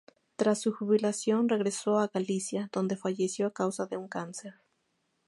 [0.35, 4.55] Tras su jubilación regresó a Galicia, donde falleció a causa de un cáncer.